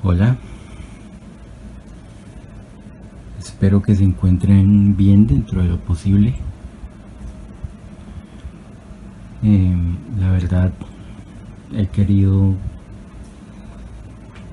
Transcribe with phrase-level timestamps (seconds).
[0.00, 0.36] Hola.
[3.40, 6.36] Espero que se encuentren bien dentro de lo posible.
[9.42, 10.72] Em, la verdad,
[11.74, 12.54] he querido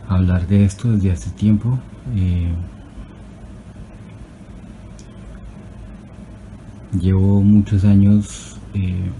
[0.09, 1.77] hablar de esto desde hace tiempo.
[2.15, 2.51] Eh,
[6.99, 9.11] llevo muchos años eh,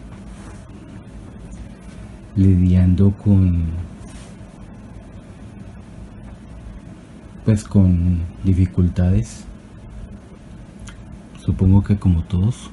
[2.36, 3.66] lidiando con
[7.46, 9.46] pues con dificultades.
[11.40, 12.72] Supongo que como todos.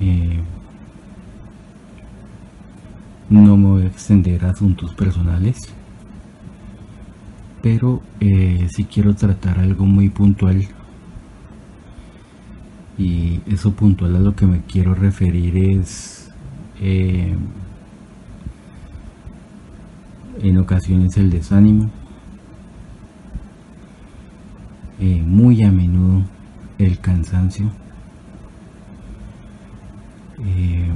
[0.00, 0.40] Eh,
[3.28, 5.74] no me voy a extender a asuntos personales
[7.62, 10.66] pero eh, si quiero tratar algo muy puntual.
[12.96, 16.30] Y eso puntual a lo que me quiero referir es
[16.80, 17.36] eh,
[20.42, 21.90] en ocasiones el desánimo
[25.00, 26.24] eh, muy a menudo
[26.78, 27.70] el cansancio.
[30.44, 30.88] Eh,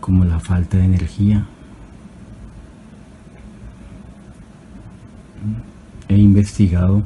[0.00, 1.46] como la falta de energía.
[6.08, 7.02] He investigado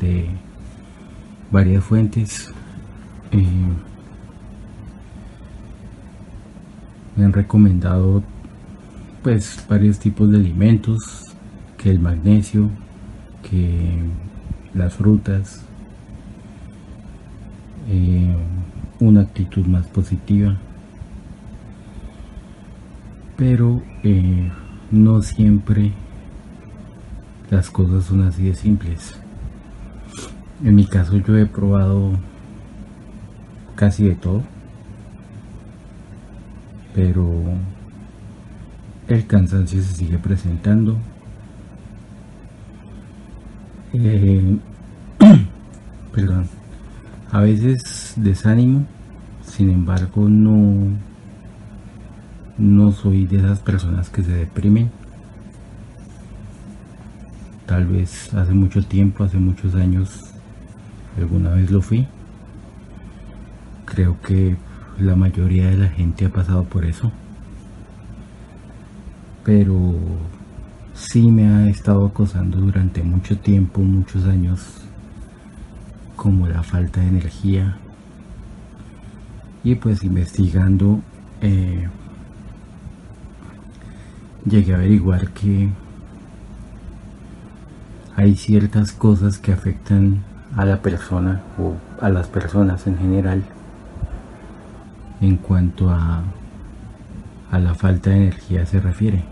[0.00, 0.28] de
[1.50, 2.52] varias fuentes
[3.32, 3.46] eh,
[7.16, 8.22] me han recomendado
[9.22, 11.29] pues varios tipos de alimentos
[11.80, 12.68] que el magnesio
[13.48, 13.98] que
[14.74, 15.64] las frutas
[17.88, 18.34] eh,
[19.00, 20.56] una actitud más positiva
[23.36, 24.50] pero eh,
[24.90, 25.92] no siempre
[27.50, 29.14] las cosas son así de simples
[30.62, 32.12] en mi caso yo he probado
[33.80, 34.42] casi de todo,
[36.94, 37.26] pero
[39.08, 40.98] el cansancio se sigue presentando.
[43.92, 44.56] Eh,
[46.14, 46.46] perdón,
[47.32, 48.86] a veces desánimo,
[49.44, 50.96] sin embargo no,
[52.56, 54.90] no soy de esas personas que se deprimen.
[57.66, 60.34] Tal vez hace mucho tiempo, hace muchos años,
[61.16, 62.06] alguna vez lo fui.
[63.86, 64.56] Creo que
[65.00, 67.10] la mayoría de la gente ha pasado por eso.
[69.44, 69.94] Pero
[71.00, 74.60] sí me ha estado acosando durante mucho tiempo, muchos años,
[76.14, 77.78] como la falta de energía.
[79.64, 81.00] Y pues investigando,
[81.40, 81.88] eh,
[84.44, 85.70] llegué a averiguar que
[88.16, 90.22] hay ciertas cosas que afectan
[90.56, 93.44] a la persona o a las personas en general
[95.20, 96.22] en cuanto a,
[97.50, 99.29] a la falta de energía se refiere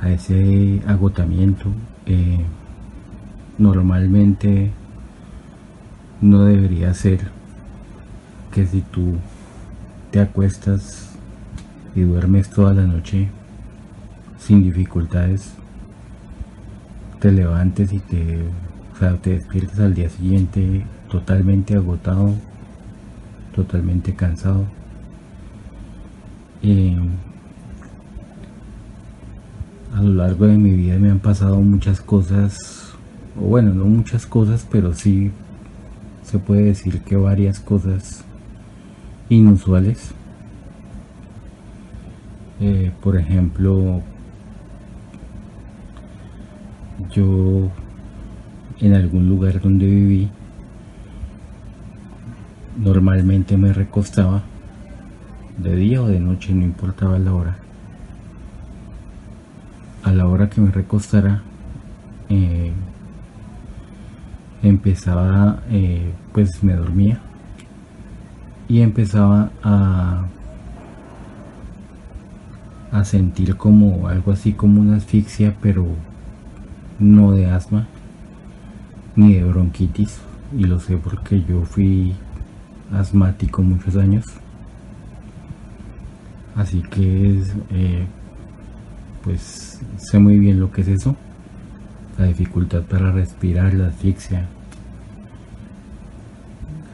[0.00, 1.66] a ese agotamiento
[2.06, 2.44] eh,
[3.58, 4.70] normalmente
[6.20, 7.30] no debería ser
[8.52, 9.16] que si tú
[10.10, 11.16] te acuestas
[11.94, 13.28] y duermes toda la noche
[14.38, 15.54] sin dificultades
[17.20, 18.42] te levantes y te
[18.96, 22.34] o sea, te despiertas al día siguiente totalmente agotado,
[23.54, 24.64] totalmente cansado.
[29.96, 32.92] A lo largo de mi vida me han pasado muchas cosas,
[33.40, 35.30] o bueno, no muchas cosas, pero sí
[36.22, 38.22] se puede decir que varias cosas
[39.30, 40.12] inusuales.
[42.60, 44.02] Eh, por ejemplo,
[47.10, 47.70] yo
[48.80, 50.28] en algún lugar donde viví,
[52.76, 54.42] normalmente me recostaba,
[55.56, 57.65] de día o de noche, no importaba la hora.
[60.06, 61.42] A la hora que me recostara,
[62.28, 62.70] eh,
[64.62, 67.18] empezaba, eh, pues me dormía
[68.68, 70.26] y empezaba a,
[72.92, 75.84] a sentir como algo así como una asfixia, pero
[77.00, 77.88] no de asma,
[79.16, 80.20] ni de bronquitis.
[80.56, 82.14] Y lo sé porque yo fui
[82.92, 84.24] asmático muchos años.
[86.54, 88.06] Así que eh,
[89.26, 91.16] pues sé muy bien lo que es eso.
[92.16, 94.46] La dificultad para respirar la asfixia.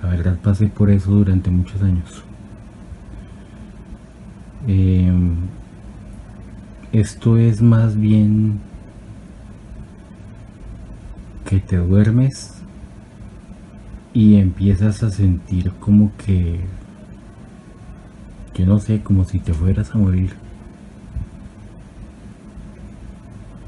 [0.02, 2.24] La verdad pasé por eso durante muchos años.
[4.66, 5.34] Em,
[6.90, 8.60] esto es más bien
[11.44, 12.54] que te duermes
[14.14, 16.60] y empiezas a sentir como que
[18.54, 20.32] yo no sé, como si te fueras a morir.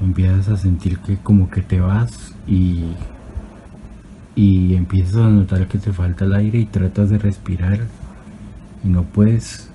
[0.05, 2.83] Empiezas a sentir que como que te vas y,
[4.35, 7.79] y empiezas a notar que te falta el aire y tratas de respirar
[8.83, 9.71] y no puedes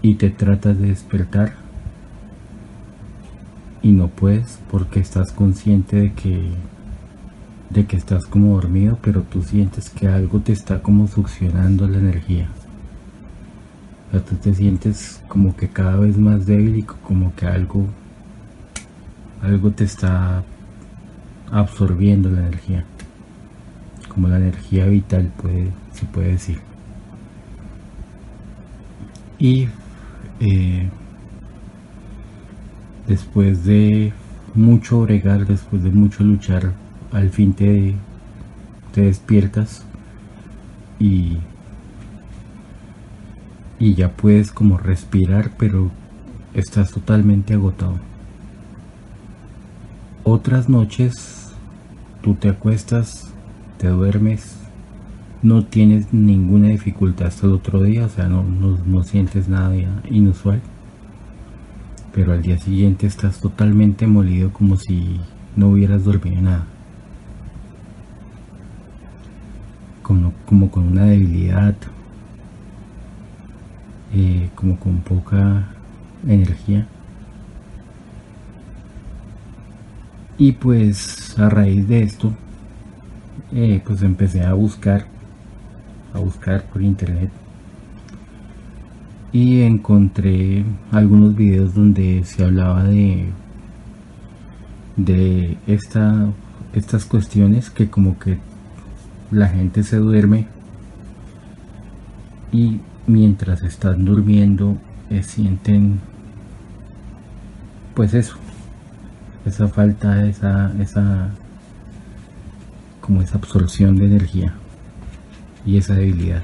[0.00, 1.54] y te tratas de despertar
[3.82, 6.50] y no puedes porque estás consciente de que
[7.70, 11.98] de que estás como dormido pero tú sientes que algo te está como succionando la
[11.98, 12.48] energía.
[14.14, 17.88] O tú te sientes como que cada vez más débil y como que algo
[19.42, 20.42] algo te está
[21.50, 22.84] absorbiendo la energía
[24.08, 26.60] como la energía vital puede se puede decir
[29.42, 29.68] y
[30.38, 30.88] eh,
[33.08, 34.12] después de
[34.54, 36.72] mucho bregar, después de mucho luchar,
[37.10, 37.94] al fin te,
[38.94, 39.84] te despiertas
[41.00, 41.38] y,
[43.80, 45.90] y ya puedes como respirar, pero
[46.54, 48.11] estás totalmente agotado.
[50.24, 51.52] Otras noches
[52.22, 53.32] tú te acuestas,
[53.78, 54.56] te duermes,
[55.42, 59.74] no tienes ninguna dificultad hasta el otro día, o sea, no, no sientes nada
[60.08, 60.60] inusual
[62.12, 65.18] pero al día siguiente estás totalmente molido como si
[65.56, 66.66] no hubieras dormido nada.
[70.02, 71.74] Como, como con una debilidad,
[74.14, 75.68] eh, como con poca
[76.26, 76.86] energía.
[80.42, 82.32] Y pues a raíz de esto,
[83.52, 85.06] eh, pues empecé a buscar,
[86.12, 87.30] a buscar por internet.
[89.32, 93.28] Y encontré algunos videos donde se hablaba de
[94.96, 96.26] de esta,
[96.72, 98.40] estas cuestiones que como que
[99.30, 100.48] la gente se duerme.
[102.50, 104.76] Y mientras están durmiendo
[105.08, 106.00] eh, sienten
[107.94, 108.34] pues eso
[109.44, 111.30] esa falta esa esa
[113.00, 114.54] como esa absorción de energía
[115.66, 116.42] y esa debilidad.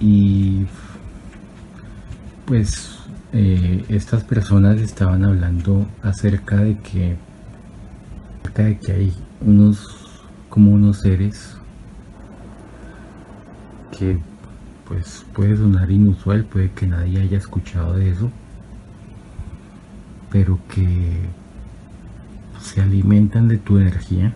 [0.00, 0.66] Y
[2.44, 2.98] pues
[3.32, 7.16] eh, estas personas estaban hablando acerca de que
[8.40, 9.86] acerca de que hay unos
[10.48, 11.56] como unos seres
[13.96, 14.18] que
[14.86, 18.30] pues puede sonar inusual puede que nadie haya escuchado de eso
[20.30, 21.20] pero que
[22.60, 24.34] se alimentan de tu energía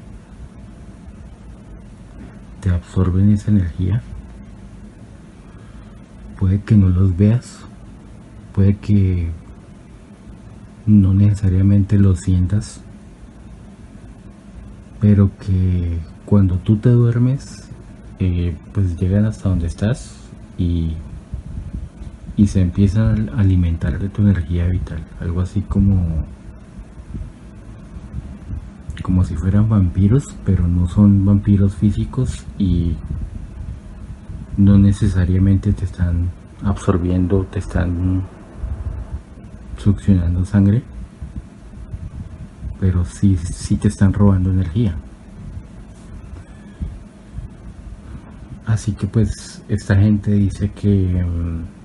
[2.61, 4.03] te absorben esa energía
[6.39, 7.65] puede que no los veas
[8.53, 9.31] puede que
[10.87, 12.81] no necesariamente lo sientas,
[15.01, 17.69] pero que cuando tú te duermes,
[18.19, 20.17] eh, pues llegan hasta donde estás
[20.59, 20.95] y,
[22.41, 26.25] y se empiezan a alimentar de tu energía vital, algo así como
[29.03, 32.97] como si fueran vampiros, pero no son vampiros físicos y
[34.57, 36.31] no necesariamente te están
[36.63, 38.23] absorbiendo, te están
[39.77, 40.83] succionando sangre,
[42.79, 44.95] pero sí, sí te están robando energía.
[48.65, 51.80] Así que pues esta gente dice que mm,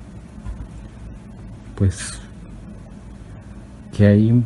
[1.76, 2.20] pues
[3.96, 4.44] que hay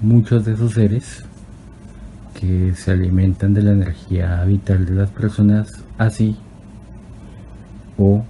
[0.00, 1.24] muchos de esos seres
[2.38, 6.36] que se alimentan de la energía vital de las personas así
[7.96, 8.24] o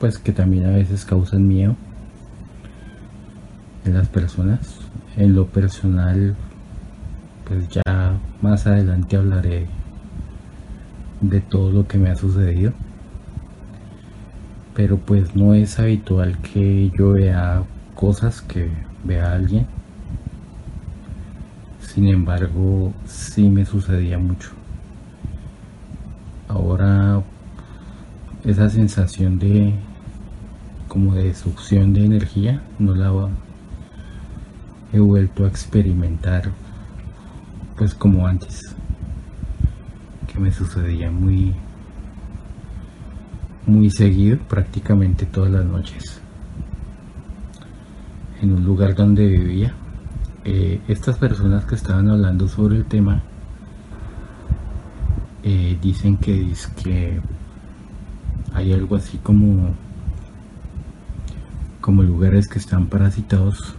[0.00, 1.76] pues que también a veces causan miedo
[3.84, 4.80] en las personas.
[5.16, 6.34] En lo personal,
[7.46, 9.66] pues ya más adelante hablaré
[11.20, 12.72] de todo lo que me ha sucedido.
[14.74, 17.62] Pero pues no es habitual que yo vea
[17.94, 18.70] cosas que
[19.04, 19.66] vea alguien.
[21.80, 24.50] Sin embargo, sí me sucedía mucho.
[26.48, 27.22] Ahora
[28.44, 29.74] esa sensación de
[30.88, 33.30] como de succión de energía no la
[34.92, 36.50] he vuelto a experimentar
[37.76, 38.74] pues como antes
[40.30, 41.54] que me sucedía muy
[43.66, 46.20] muy seguido prácticamente todas las noches
[48.40, 49.72] en un lugar donde vivía
[50.44, 53.22] eh, estas personas que estaban hablando sobre el tema
[55.44, 56.52] eh, dicen que,
[56.82, 57.20] que
[58.52, 59.74] hay algo así como
[61.82, 63.74] como lugares que están parasitados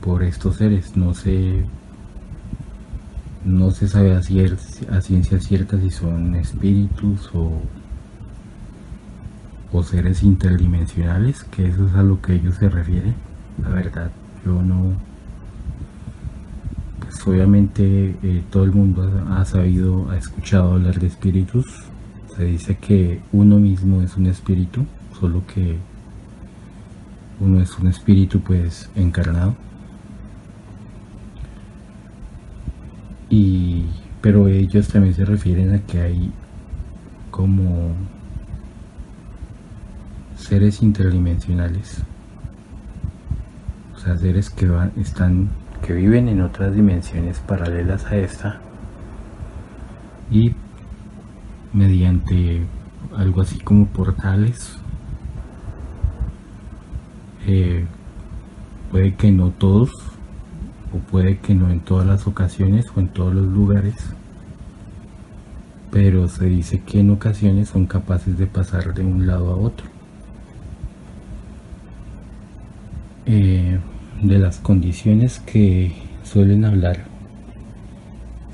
[0.00, 0.96] por estos seres.
[0.96, 1.64] No sé,
[3.44, 7.60] no se sabe a ciencia cierta si son espíritus o,
[9.72, 13.14] o seres interdimensionales, que eso es a lo que ellos se refieren.
[13.62, 14.10] La verdad,
[14.44, 14.94] yo no...
[17.00, 21.66] Pues obviamente eh, todo el mundo ha, sabido, ha escuchado hablar de espíritus.
[22.36, 24.86] Se dice que uno mismo es un espíritu,
[25.18, 25.78] solo que
[27.40, 29.54] uno es un espíritu pues encarnado.
[33.28, 33.86] Y,
[34.20, 36.32] pero ellos también se refieren a que hay
[37.30, 37.94] como
[40.40, 42.02] seres interdimensionales.
[43.94, 45.50] O sea, seres que van, están,
[45.86, 48.60] que viven en otras dimensiones paralelas a esta
[50.30, 50.54] y
[51.72, 52.66] mediante
[53.16, 54.76] algo así como portales
[57.46, 57.84] eh,
[58.90, 59.90] puede que no todos
[60.92, 63.94] o puede que no en todas las ocasiones o en todos los lugares
[65.90, 69.89] pero se dice que en ocasiones son capaces de pasar de un lado a otro
[73.26, 73.78] Eh,
[74.22, 75.92] de las condiciones que
[76.24, 77.04] suelen hablar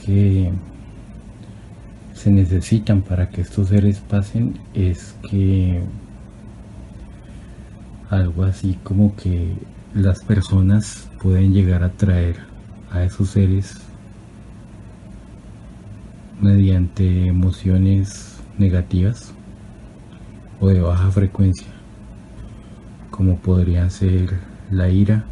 [0.04, 0.50] que
[2.14, 5.82] se necesitan para que estos seres pasen es que
[8.10, 9.54] algo así como que
[9.94, 12.36] las personas pueden llegar a traer
[12.90, 13.76] a esos seres
[16.40, 19.32] mediante emociones negativas
[20.60, 21.66] o de baja frecuencia
[23.10, 25.24] como podría ser la ira,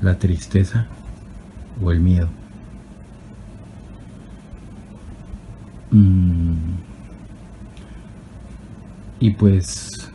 [0.00, 0.86] la tristeza
[1.82, 2.28] o el miedo.
[5.90, 6.56] Mm.
[9.20, 10.10] Y pues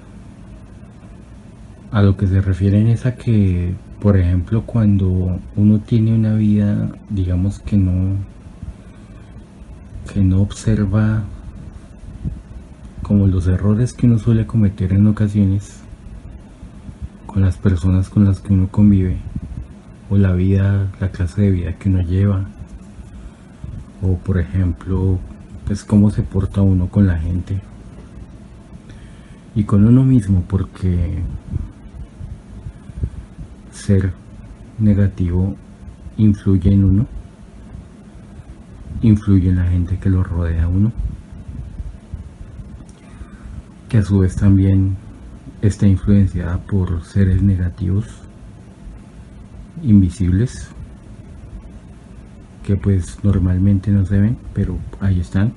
[1.91, 6.89] a lo que se refieren es a que, por ejemplo, cuando uno tiene una vida,
[7.09, 8.15] digamos que no,
[10.11, 11.23] que no observa
[13.03, 15.82] como los errores que uno suele cometer en ocasiones,
[17.33, 19.17] con las personas con las que uno convive,
[20.11, 22.45] o la vida, la clase de vida que uno lleva,
[24.03, 25.17] o por ejemplo,
[25.65, 27.59] pues cómo se porta uno con la gente.
[29.55, 31.23] Y con uno mismo, porque
[33.71, 34.13] ser
[34.77, 35.55] negativo
[36.17, 37.07] influye en uno,
[39.01, 40.91] influye en la gente que lo rodea a uno,
[43.89, 44.97] que a su vez también
[45.67, 48.05] está influenciada por seres negativos
[49.81, 50.67] invisibles
[52.63, 55.53] que pues normalmente no se ven pero ahí están.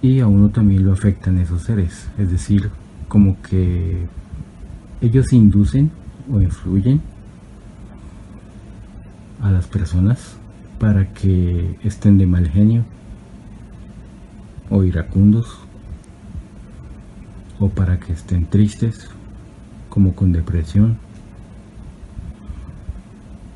[0.00, 2.70] Y a uno también lo afectan esos seres es decir
[3.08, 4.06] como que
[5.02, 5.90] ellos inducen
[6.32, 7.02] o influyen
[9.42, 10.36] a las personas
[10.78, 12.84] para que estén de mal genio
[14.70, 15.61] o iracundos
[17.62, 19.06] o para que estén tristes,
[19.88, 20.98] como con depresión,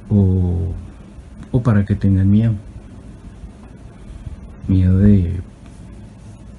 [0.09, 0.73] o,
[1.65, 2.55] para que tengan miedo,
[4.69, 5.41] miedo de,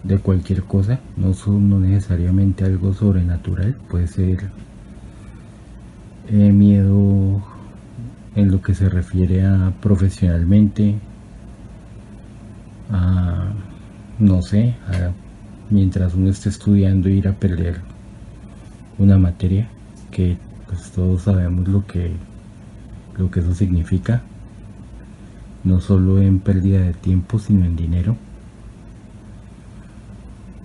[0.03, 4.49] de cualquier cosa, no, son, no necesariamente algo sobrenatural, puede ser
[6.27, 7.41] eh, miedo
[8.35, 10.95] en lo que se refiere a profesionalmente,
[12.91, 13.53] a,
[14.19, 15.26] no sé, a
[15.69, 17.81] mientras uno esté estudiando ir a perder
[18.97, 19.67] una materia
[20.11, 22.11] que pues todos sabemos lo que
[23.17, 24.21] lo que eso significa
[25.63, 28.15] no solo en pérdida de tiempo sino en dinero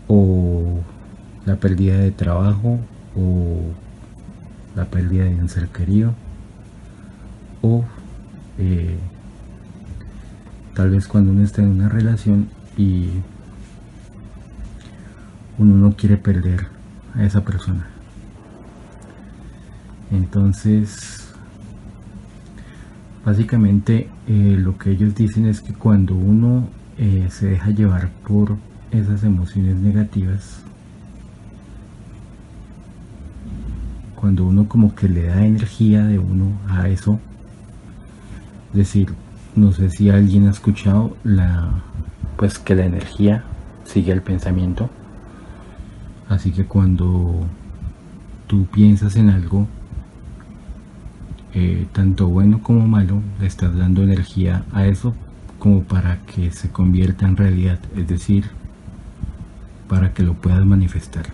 [0.08, 0.80] o
[1.46, 2.78] la pérdida de trabajo
[3.16, 3.60] o
[4.76, 6.14] la pérdida de un ser querido
[7.60, 7.84] o
[8.58, 8.98] eh,
[10.74, 13.08] tal vez cuando uno está en una relación y
[15.58, 16.66] uno no quiere perder
[17.14, 17.86] a esa persona.
[20.10, 21.32] Entonces,
[23.24, 26.68] básicamente eh, lo que ellos dicen es que cuando uno
[26.98, 28.56] eh, se deja llevar por
[28.90, 30.62] esas emociones negativas,
[34.14, 37.18] cuando uno como que le da energía de uno a eso,
[38.70, 39.14] es decir,
[39.56, 41.82] no sé si alguien ha escuchado la
[42.36, 43.44] pues que la energía
[43.84, 44.90] sigue el pensamiento
[46.32, 47.46] Así que cuando
[48.46, 49.68] tú piensas en algo,
[51.52, 55.14] eh, tanto bueno como malo, le estás dando energía a eso
[55.58, 58.46] como para que se convierta en realidad, es decir,
[59.90, 61.26] para que lo puedas manifestar.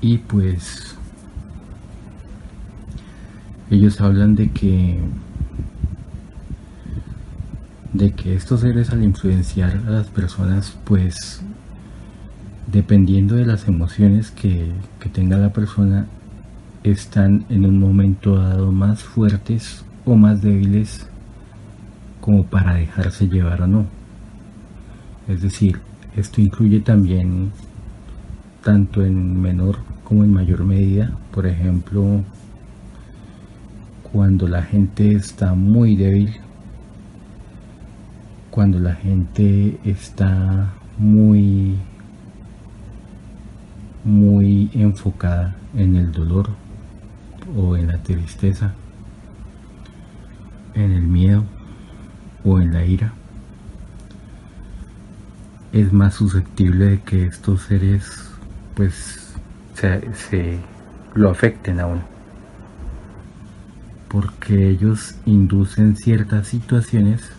[0.00, 0.96] Y pues
[3.70, 4.98] ellos hablan de que
[7.92, 11.42] de que estos seres al influenciar a las personas pues
[12.66, 16.06] dependiendo de las emociones que, que tenga la persona
[16.84, 21.06] están en un momento dado más fuertes o más débiles
[22.20, 23.86] como para dejarse llevar o no.
[25.28, 25.80] Es decir,
[26.16, 27.50] esto incluye también
[28.62, 32.22] tanto en menor como en mayor medida, por ejemplo,
[34.12, 36.40] cuando la gente está muy débil,
[38.50, 41.78] cuando la gente está muy
[44.04, 46.48] muy enfocada en el dolor
[47.56, 48.72] o en la tristeza,
[50.74, 51.44] en el miedo
[52.44, 53.12] o en la ira,
[55.72, 58.30] es más susceptible de que estos seres
[58.74, 59.34] pues
[59.74, 60.58] se,
[61.14, 62.02] lo afecten a uno.
[64.08, 67.30] Porque ellos inducen ciertas situaciones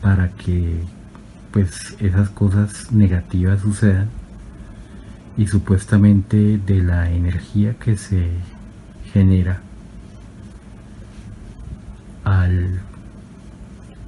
[0.00, 0.82] para que
[1.50, 4.08] pues esas cosas negativas sucedan
[5.36, 8.30] y supuestamente de la energía que se
[9.12, 9.60] genera
[12.24, 12.80] al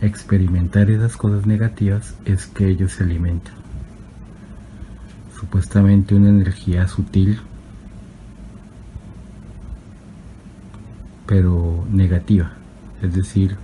[0.01, 3.55] experimentar esas cosas negativas es que ellos se alimentan.
[5.39, 7.41] Supuestamente una energía sutil
[11.27, 12.53] pero negativa,
[13.01, 13.57] es decir,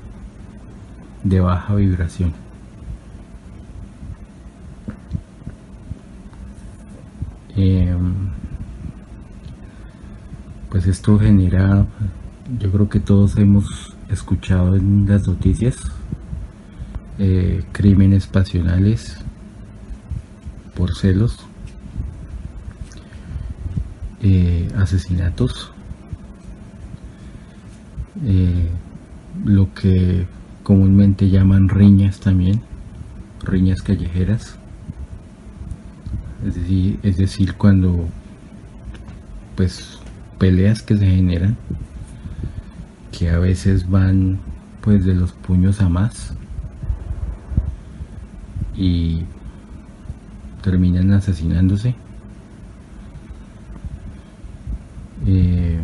[1.24, 2.32] de baja vibración.
[7.56, 8.14] Em,
[10.70, 11.86] pues esto genera,
[12.60, 15.76] yo creo que todos hemos escuchado en las noticias,
[17.18, 19.18] eh, crímenes pasionales
[20.76, 21.38] por celos,
[24.22, 25.72] eh, asesinatos,
[28.24, 28.68] eh,
[29.44, 30.26] lo que
[30.68, 32.60] comúnmente llaman riñas también,
[33.42, 34.58] riñas callejeras.
[36.46, 38.06] Es decir, es decir, cuando
[39.56, 39.98] pues
[40.38, 41.56] peleas que se generan,
[43.12, 44.40] que a veces van
[44.82, 46.34] pues de los puños a más
[48.76, 49.22] y
[50.60, 51.94] terminan asesinándose.
[55.26, 55.80] Eh,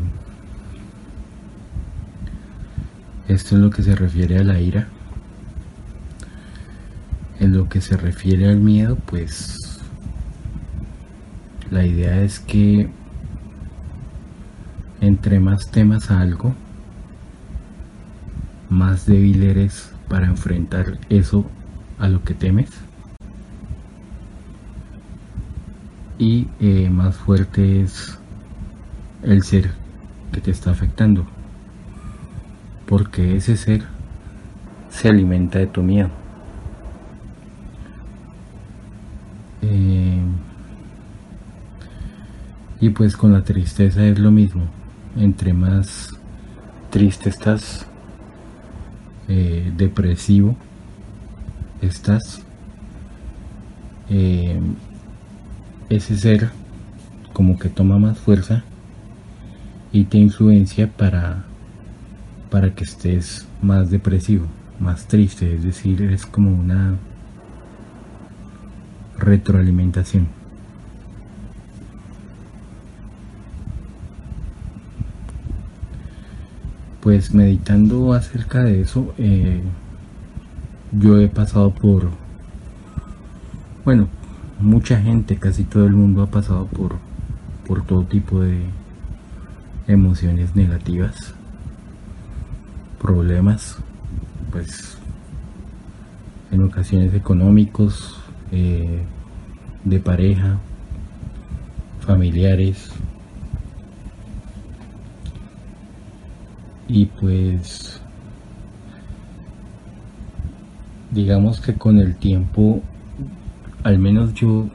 [3.29, 4.89] Esto es lo que se refiere a la ira.
[7.41, 9.81] En lo que se refiere al miedo, pues
[11.71, 12.89] la idea es que
[15.01, 16.55] entre más temas a algo,
[18.71, 21.45] más débil eres para enfrentar eso
[21.99, 22.71] a lo que temes
[26.19, 28.19] y eh, más fuerte es
[29.23, 29.73] el ser
[30.33, 31.27] que te está afectando
[32.87, 33.83] porque ese ser
[34.91, 36.11] se alimenta de tu miedo.
[39.63, 40.21] Eh,
[42.81, 44.65] y pues con la tristeza es lo mismo.
[45.17, 46.11] Entre más
[46.91, 47.87] triste estás,
[49.29, 50.57] eh, depresivo
[51.81, 52.43] estás,
[54.11, 54.61] eh,
[55.89, 56.51] ese ser
[57.33, 58.65] como que toma más fuerza
[59.93, 61.45] y te influencia para
[62.55, 64.47] para que estés más depresivo,
[64.79, 66.95] más triste, es decir, es como una
[69.19, 70.29] retroalimentación.
[77.01, 79.61] Pues meditando acerca de eso, eh,
[80.93, 82.09] yo he pasado por,
[83.85, 84.07] bueno,
[84.61, 86.99] mucha gente, casi todo el mundo ha pasado por,
[87.67, 88.61] por todo tipo de
[89.89, 91.35] emociones negativas
[93.05, 93.77] problemas,
[94.51, 94.97] pues
[96.51, 98.19] en ocasiones económicos,
[98.51, 99.03] eh,
[99.85, 100.59] de pareja,
[102.01, 102.91] familiares.
[106.89, 108.01] Y pues
[111.11, 112.81] digamos que con el tiempo,
[113.83, 114.71] al menos yo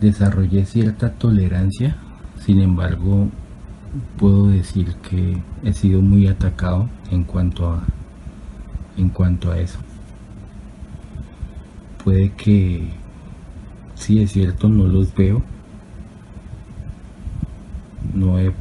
[0.00, 1.96] desarrollé cierta tolerancia,
[2.38, 3.28] sin embargo
[4.18, 7.84] puedo decir que he sido muy atacado en cuanto a
[8.96, 9.78] en cuanto a eso.
[12.04, 12.88] Puede que
[13.94, 15.42] si es cierto no los veo.
[18.14, 18.52] No he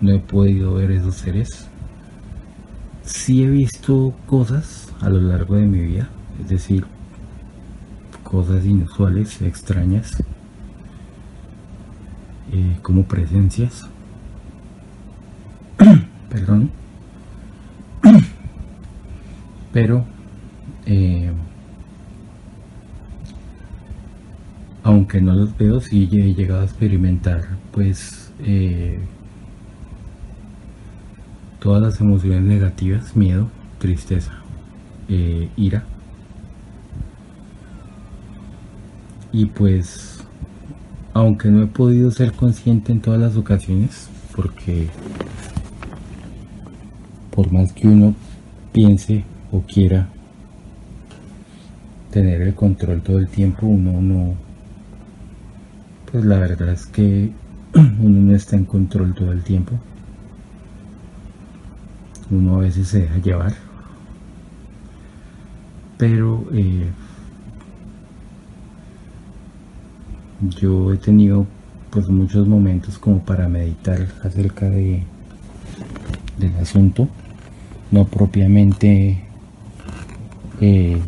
[0.00, 1.68] no he podido ver esos seres.
[3.02, 6.08] Sí he visto cosas a lo largo de mi vida
[6.40, 6.84] es decir
[8.22, 10.22] cosas inusuales extrañas
[12.52, 13.86] eh, como presencias.
[16.30, 16.70] Perdón.
[19.72, 20.04] pero
[20.86, 21.30] eh,
[24.82, 28.98] aunque no los veo sí he llegado a experimentar pues eh,
[31.60, 34.32] todas las emociones negativas miedo tristeza
[35.56, 35.84] ira
[39.32, 40.19] y pues
[41.14, 44.88] aunque no he podido ser consciente en todas las ocasiones porque
[47.30, 48.14] por más que uno
[48.72, 50.08] piense o quiera
[52.10, 54.34] tener el control todo el tiempo, uno no,
[56.10, 57.30] pues la verdad es que
[57.74, 59.78] uno no está en control todo el tiempo.
[62.30, 63.54] Uno a veces se deja llevar.
[65.98, 66.86] Pero eh,
[70.40, 71.46] yo he tenido
[71.90, 75.02] pues muchos momentos como para meditar acerca de
[76.38, 77.08] del asunto.
[77.90, 79.18] No propiamente
[80.60, 81.00] eh,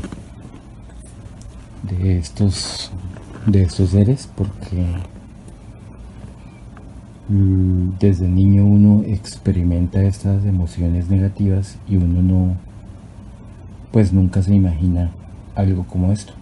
[1.83, 2.91] de estos
[3.47, 4.85] de estos seres porque
[7.29, 12.57] mm, desde niño uno experimenta estas emociones negativas y uno no
[13.91, 15.11] pues nunca se imagina
[15.55, 16.35] algo como esto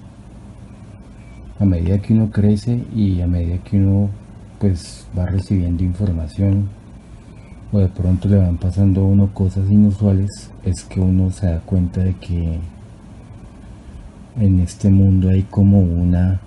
[1.61, 4.09] a medida que uno crece y a medida que uno
[4.59, 6.71] pues va recibiendo información
[7.71, 11.61] o de pronto le van pasando a uno cosas inusuales es que uno se da
[11.61, 12.59] cuenta de que
[14.39, 16.41] en este mundo hay como una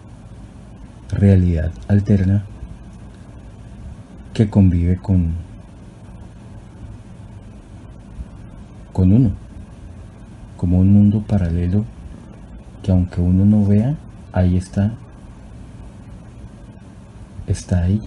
[1.11, 2.43] realidad alterna
[4.33, 5.33] que convive con
[8.91, 9.29] con uno
[10.57, 11.85] como un mundo paralelo
[12.81, 13.95] que aunque uno no vea
[14.31, 14.91] ahí está
[17.53, 18.01] está ahí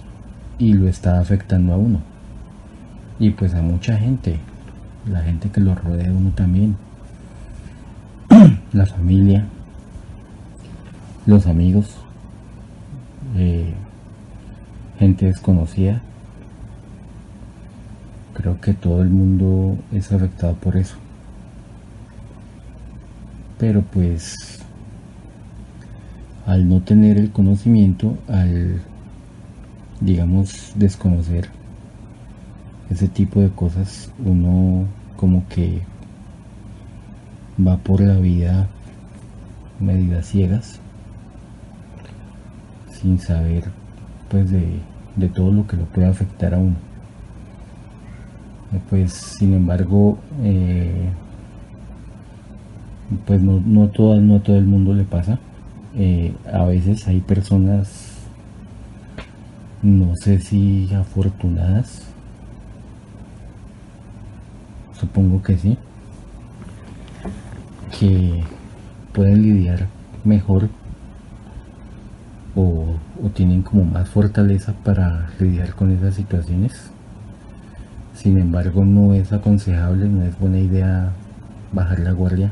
[0.59, 2.01] y lo está afectando a uno.
[3.19, 4.39] Y pues a mucha gente,
[5.09, 6.75] la gente que lo rodea uno también,
[8.73, 9.45] la familia,
[11.25, 11.95] los amigos,
[13.35, 13.73] eh,
[14.99, 16.01] gente desconocida.
[18.33, 20.95] Creo que todo el mundo es afectado por eso.
[23.57, 24.35] Pero pues
[26.45, 28.81] al no tener el conocimiento, al
[30.01, 31.49] digamos, desconocer
[32.89, 35.81] ese tipo de cosas, uno como que
[37.65, 38.67] va por la vida
[39.79, 40.79] medidas ciegas,
[42.91, 43.65] sin saber
[44.29, 44.79] pues de,
[45.29, 46.75] todo lo que lo puede afectar a uno.
[48.89, 51.09] Pues sin embargo, eh,
[53.25, 55.39] pues no, no, todo, no todo el mundo le pasa.
[55.95, 58.06] Eh, a veces hay personas
[59.81, 62.01] no sé si afortunadas,
[64.99, 65.77] supongo que sí,
[67.99, 68.43] que
[69.13, 69.87] pueden lidiar
[70.23, 70.69] mejor
[72.55, 72.95] o,
[73.33, 76.91] tienen como más fortaleza para lidiar con esas situaciones.
[78.15, 81.11] Sin embargo, no es aconsejable, no es buena idea
[81.71, 82.51] bajar la guardia,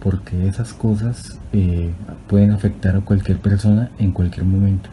[0.00, 1.90] porque esas cosas eh,
[2.28, 4.90] pueden afectar a cualquier persona en cualquier momento.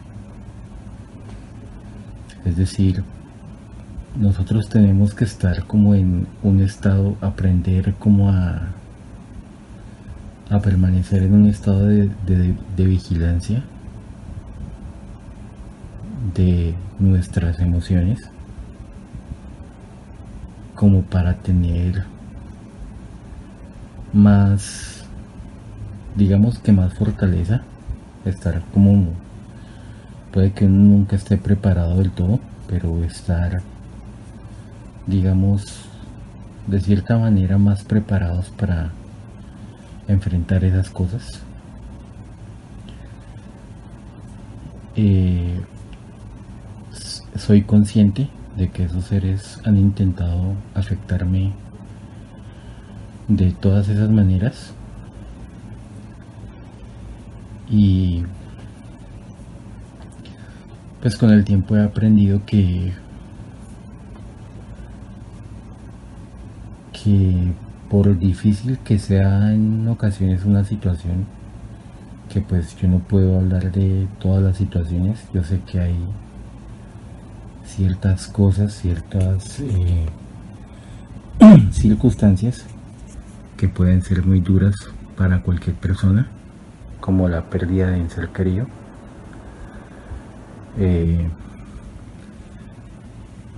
[2.48, 3.04] Es decir,
[4.18, 8.68] nosotros tenemos que estar como en un estado, aprender como a,
[10.48, 13.62] a permanecer en un estado de, vigilancia
[16.34, 18.18] de nuestras emociones
[20.74, 22.04] como para tener
[24.14, 25.04] más
[26.16, 27.60] digamos que más fortaleza
[28.24, 29.12] estar como
[30.38, 33.60] puede que nunca esté preparado del todo, pero estar,
[35.04, 35.88] digamos,
[36.68, 38.92] de cierta manera más preparados para
[40.06, 41.42] enfrentar esas cosas.
[44.94, 45.60] Eh,
[47.34, 51.52] soy consciente de que esos seres han intentado afectarme
[53.26, 54.72] de todas esas maneras
[57.68, 58.22] y
[61.00, 62.92] pues con el tiempo he aprendido que
[66.92, 67.52] que
[67.88, 71.26] por difícil que sea en ocasiones una situación
[72.28, 75.26] que pues yo no puedo hablar de todas las situaciones.
[75.32, 75.96] Yo sé que hay
[77.64, 80.06] ciertas cosas ciertas eh,
[81.70, 82.64] circunstancias
[83.56, 84.74] que pueden ser muy duras
[85.16, 86.28] para cualquier persona
[87.00, 88.66] como la pérdida de un ser querido
[90.78, 91.28] eh,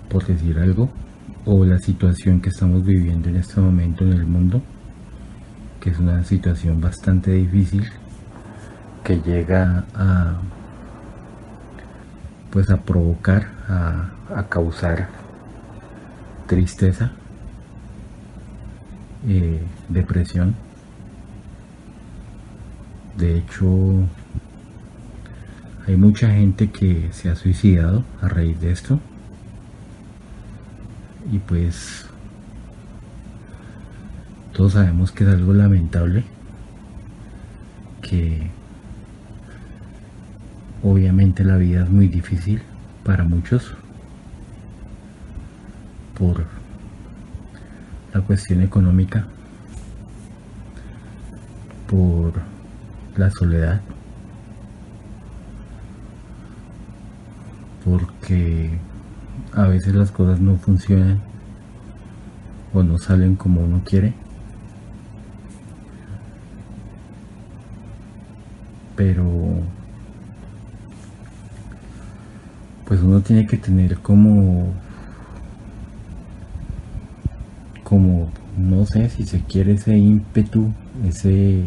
[0.08, 0.90] por decir algo,
[1.44, 4.62] o la situación que estamos viviendo en este momento en el mundo,
[5.80, 7.84] que es una situación bastante difícil
[9.04, 10.38] que llega a
[12.50, 15.08] pues a provocar a, causar
[16.46, 17.12] tristeza
[19.26, 20.54] eh, depresión.
[23.16, 23.66] De hecho
[25.86, 29.00] hay mucha gente que se ha suicidado a raíz de esto.
[31.32, 32.06] Y pues
[34.52, 36.24] todos sabemos que es algo lamentable
[38.02, 38.50] que
[40.82, 42.62] obviamente la vida es muy difícil
[43.04, 43.74] para muchos
[46.18, 46.44] por
[48.12, 49.26] la cuestión económica
[51.86, 52.34] por
[53.16, 53.80] la soledad
[57.84, 58.78] porque
[59.52, 61.20] a veces las cosas no funcionan
[62.72, 64.12] o no salen como uno quiere.
[68.96, 69.24] Pero
[72.90, 74.74] pues uno tiene que tener como
[77.84, 80.72] como no sé si se quiere ese ímpetu
[81.06, 81.66] ese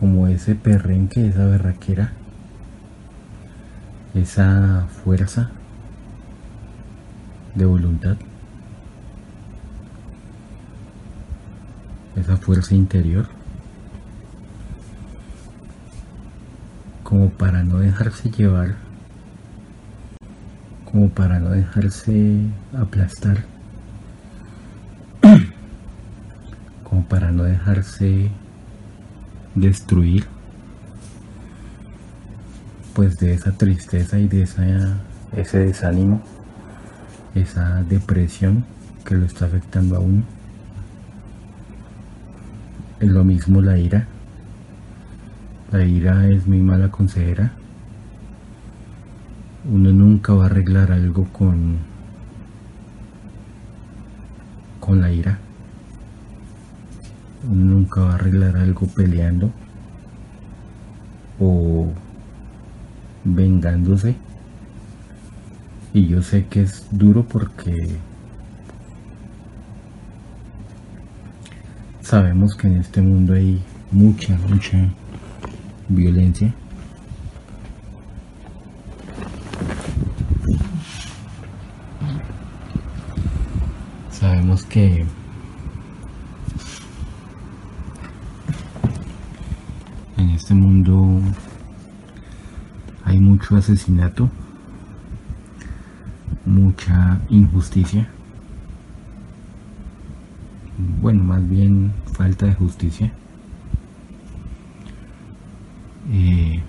[0.00, 2.12] como ese perrenque esa berraquera
[4.14, 5.50] esa fuerza
[7.54, 8.16] de voluntad
[12.16, 13.28] esa fuerza interior
[17.04, 18.76] como para no dejarse llevar
[20.90, 23.44] como para no dejarse aplastar
[26.84, 28.30] como para no dejarse
[29.54, 30.26] destruir
[32.94, 34.98] pues de esa tristeza y de esa,
[35.36, 36.22] ese desánimo
[37.34, 38.64] esa depresión
[39.04, 40.22] que lo está afectando a uno
[43.00, 44.06] es lo mismo la ira.
[45.72, 47.52] La ira es muy mala consejera.
[49.64, 51.78] Uno nunca va a arreglar algo con,
[54.80, 55.38] con la ira.
[57.42, 59.50] Nunca va a arreglar algo peleando
[61.38, 61.88] o
[63.24, 64.16] vengándose.
[65.92, 67.98] Y yo sé que es duro porque
[72.10, 74.76] Sabemos que en este mundo hay mucha, mucha
[75.88, 76.52] violencia.
[84.10, 85.06] Sabemos que
[93.50, 94.30] mucho asesinato,
[96.46, 98.08] mucha injusticia
[101.00, 103.12] bueno, más bien falta de justicia.
[106.12, 106.62] Eh,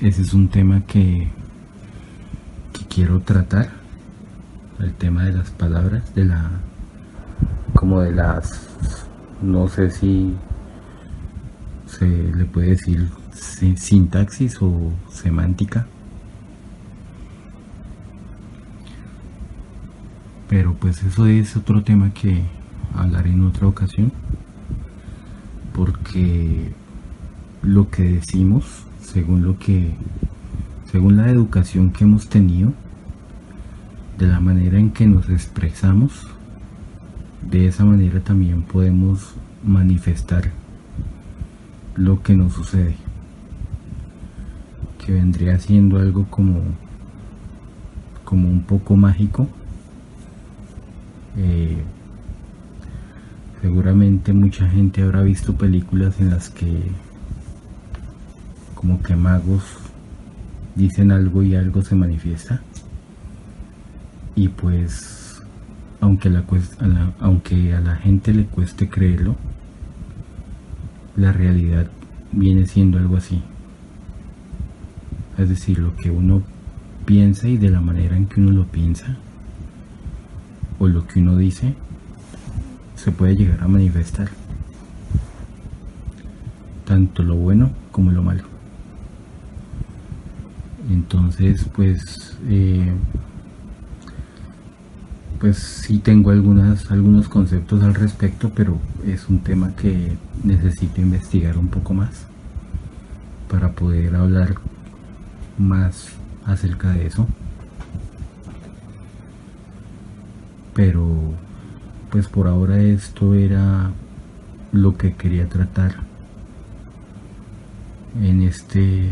[0.00, 1.28] ese es un tema que,
[2.72, 3.70] que quiero tratar,
[4.80, 6.50] el tema de las palabras, de la,
[7.74, 8.68] como de las,
[9.40, 10.34] no sé si
[11.86, 15.86] se le puede decir sintaxis o semántica.
[20.52, 22.42] Pero pues eso es otro tema que
[22.94, 24.12] hablaré en otra ocasión
[25.74, 26.74] porque
[27.62, 29.94] lo que decimos según lo que
[30.90, 32.74] según la educación que hemos tenido
[34.18, 36.26] de la manera en que nos expresamos
[37.50, 39.34] de esa manera también podemos
[39.64, 40.50] manifestar
[41.96, 42.96] lo que nos sucede
[44.98, 46.60] que vendría siendo algo como
[48.26, 49.48] como un poco mágico
[51.36, 51.82] eh,
[53.62, 56.90] Seguramente mucha gente habrá visto películas en las que
[58.74, 59.62] como que magos
[60.74, 62.60] dicen algo y algo se manifiesta.
[64.34, 65.40] Y pues
[66.00, 66.44] aunque, la,
[67.20, 69.36] aunque a la gente le cueste creerlo,
[71.14, 71.86] la realidad
[72.32, 73.42] viene siendo algo así.
[75.38, 76.42] Es decir, lo que uno
[77.04, 79.18] piensa y de la manera en que uno lo piensa,
[80.82, 81.76] o lo que uno dice,
[82.96, 84.30] se puede llegar a manifestar.
[86.84, 88.42] Tanto lo bueno como lo malo.
[90.90, 92.92] Entonces pues eh,
[95.38, 101.56] pues sí tengo algunas algunos conceptos al respecto pero es un tema que necesito investigar
[101.58, 102.26] un poco más
[103.48, 104.56] para poder hablar
[105.58, 106.08] más
[106.44, 107.28] acerca de eso
[110.74, 111.06] pero
[112.10, 113.90] pues por ahora esto era
[114.72, 115.96] lo que quería tratar
[118.20, 119.10] en este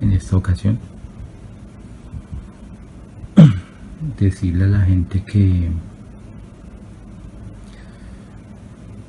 [0.00, 0.78] en esta ocasión.
[4.18, 5.70] Decirle a la gente que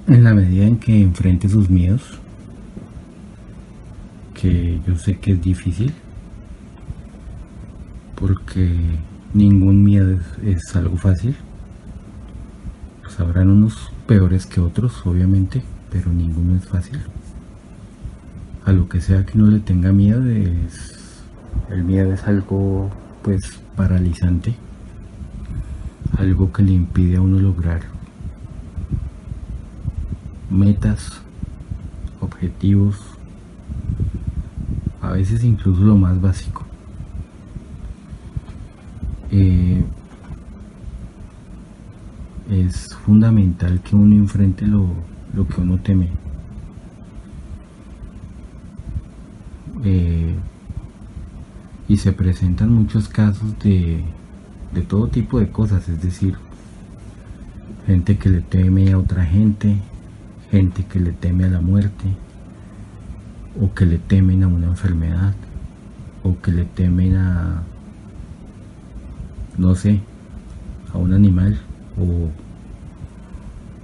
[0.07, 2.19] en la medida en que enfrente sus miedos
[4.33, 5.93] que yo sé que es difícil
[8.15, 8.97] porque
[9.35, 11.35] ningún miedo es, algo fácil.
[13.03, 16.99] Pues habrán unos peores que otros obviamente pero ninguno es fácil.
[18.65, 21.23] A lo que sea que uno le tenga miedo es
[21.69, 22.89] el miedo es algo
[23.21, 24.55] pues paralizante.
[26.17, 27.81] Algo que le impide a uno lograr
[30.49, 31.21] metas
[32.21, 32.97] objetivos
[35.01, 36.64] a veces incluso lo más básico
[39.31, 39.83] eh,
[42.49, 44.87] es fundamental que uno enfrente lo,
[45.33, 46.09] lo que uno teme.
[49.83, 50.35] Eh,
[51.87, 54.03] y se presentan muchos casos de,
[54.73, 56.35] de todo tipo de cosas, es decir,
[57.85, 59.77] gente que le teme a otra gente,
[60.49, 62.05] gente que le teme a la muerte,
[63.61, 65.33] o que le temen a una enfermedad,
[66.23, 67.63] o que le temen a,
[69.57, 70.01] no sé,
[70.93, 71.59] a un animal,
[71.97, 72.29] o,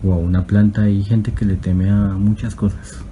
[0.08, 0.84] o a una planta.
[0.84, 3.04] Hay gente que le teme a muchas cosas.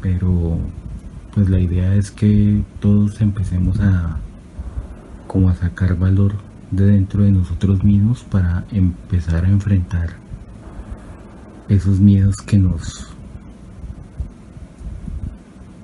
[0.00, 0.58] pero
[1.34, 4.18] pues la idea es que todos empecemos a
[5.26, 6.34] como a sacar valor
[6.70, 10.10] de dentro de nosotros mismos para empezar a enfrentar
[11.68, 13.06] esos miedos que nos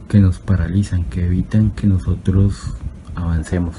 [0.09, 2.75] que nos paralizan, que evitan que nosotros
[3.25, 3.75] avancemos.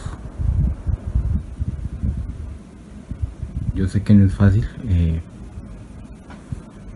[3.73, 5.21] Yo sé que no es fácil, eh,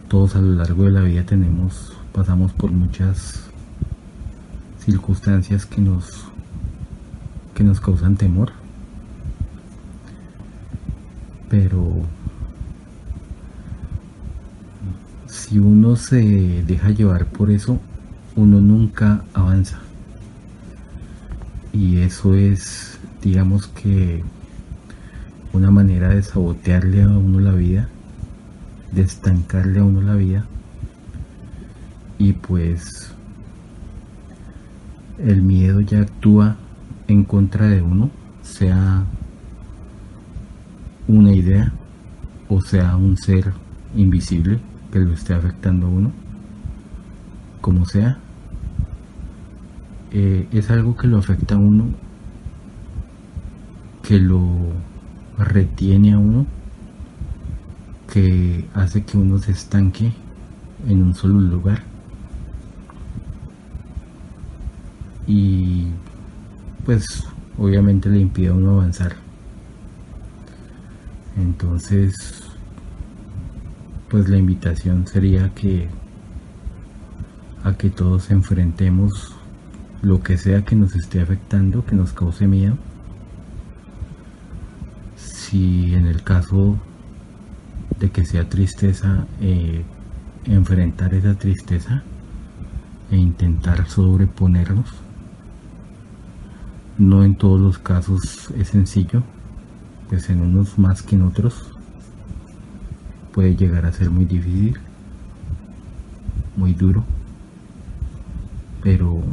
[0.09, 3.43] todos a lo largo de la vida tenemos pasamos por muchas
[4.83, 6.25] circunstancias que nos
[7.53, 8.51] que nos causan temor
[11.47, 12.01] pero
[15.27, 17.79] si uno se deja llevar por eso
[18.35, 19.79] uno nunca avanza
[21.73, 24.23] y eso es digamos que
[25.53, 27.89] una manera de sabotearle a uno la vida
[28.91, 30.45] de estancarle a uno la vida.
[32.17, 33.11] Y pues
[35.17, 36.57] el miedo ya actúa
[37.07, 38.09] en contra de uno,
[38.41, 39.03] sea
[41.07, 41.73] una idea
[42.49, 43.51] o sea un ser
[43.95, 44.59] invisible
[44.91, 46.11] que lo esté afectando a uno,
[47.61, 48.19] como sea,
[50.11, 51.85] eh, es algo que lo afecta a uno,
[54.03, 54.41] que lo
[55.37, 56.45] retiene a uno,
[58.11, 60.11] que hace que uno se estanque
[60.87, 61.83] en un solo lugar
[65.29, 65.85] y
[66.85, 67.23] pues
[67.59, 69.15] obviamente le impide a uno avanzar.
[71.37, 72.43] Entonces,
[74.09, 75.87] pues la invitación sería que
[77.63, 79.35] a que todos enfrentemos
[80.01, 82.77] lo que sea que nos esté afectando, que nos cause miedo.
[85.15, 86.77] Si en el caso
[87.99, 89.83] de que sea tristeza, eh,
[90.45, 92.03] enfrentar esa tristeza
[93.11, 94.85] e intentar sobreponernos
[96.99, 99.23] no en todos los casos es sencillo,
[100.09, 101.71] pues en unos más que en otros
[103.33, 104.77] puede llegar a ser muy difícil,
[106.57, 107.05] muy duro,
[108.83, 109.23] pero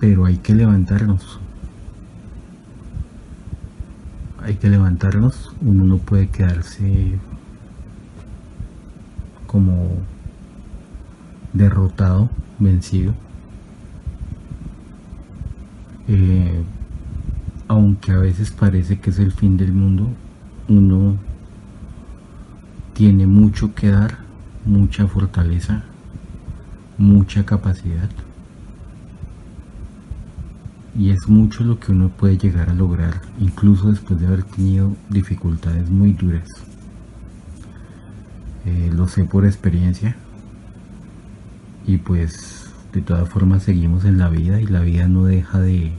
[0.00, 1.38] pero hay que levantarnos.
[4.42, 7.18] Hay que levantarnos, uno no puede quedarse
[9.46, 9.98] como
[11.52, 13.12] derrotado vencido.
[16.08, 16.64] Eh,
[17.68, 20.08] aunque a veces parece que es el fin del mundo,
[20.68, 21.16] uno
[22.94, 24.18] tiene mucho que dar,
[24.64, 25.84] mucha fortaleza,
[26.96, 28.08] mucha capacidad.
[31.00, 34.94] Y es mucho lo que uno puede llegar a lograr, incluso después de haber tenido
[35.08, 36.46] dificultades muy duras.
[38.66, 40.14] Eh, lo sé por experiencia,
[41.86, 45.92] y pues de todas formas seguimos en la vida y la vida no deja de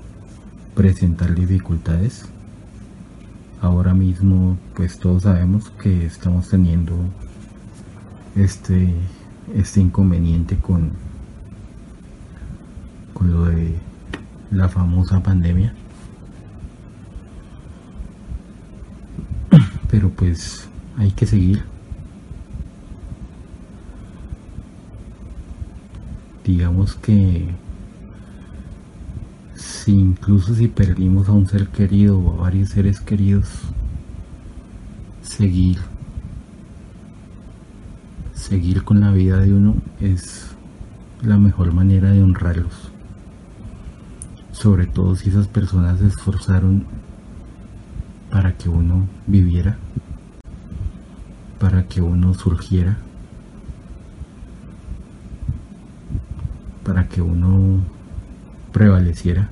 [0.76, 2.26] presentar dificultades
[3.60, 6.94] ahora mismo pues todos sabemos que estamos teniendo
[8.36, 8.94] este
[9.56, 10.92] este inconveniente con
[13.14, 13.91] con lo de
[14.52, 15.74] la famosa pandemia.
[19.90, 21.64] Pero pues hay que seguir.
[26.44, 27.50] Digamos que
[29.56, 33.48] si incluso si perdimos a un ser querido o a varios seres queridos,
[35.22, 35.80] seguir
[38.52, 40.48] seguir con la vida de uno es
[41.22, 42.91] la mejor manera de honrarlos.
[44.62, 46.86] Sobre todo si esas personas se esforzaron
[48.30, 49.76] para que uno viviera,
[51.60, 53.00] para que uno surgiera,
[56.84, 57.80] para que uno
[58.72, 59.50] prevaleciera.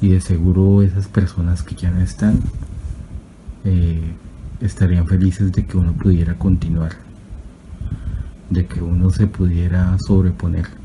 [0.00, 2.38] Y de seguro esas personas que ya no están
[3.64, 4.14] eh,
[4.60, 6.92] estarían felices de que uno pudiera continuar,
[8.48, 10.77] de que uno se pudiera sobreponer.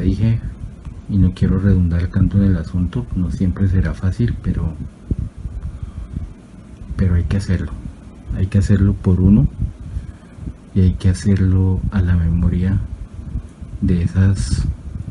[0.00, 0.40] Dije,
[1.08, 4.74] y no quiero redundar tanto en el asunto, no siempre será fácil, pero,
[6.96, 7.72] pero hay que hacerlo.
[8.36, 9.46] Hay que hacerlo por uno
[10.74, 12.80] y hay que hacerlo a la memoria
[13.80, 14.66] de esas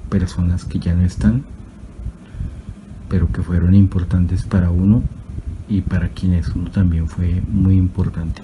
[0.09, 1.43] personas que ya no están,
[3.07, 5.03] pero que fueron importantes para uno
[5.69, 8.41] y para quienes uno también fue muy importante.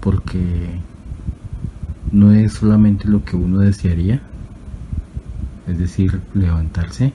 [0.00, 0.80] Porque
[2.10, 4.22] no es solamente lo que uno desearía,
[5.70, 7.12] es decir, levantarse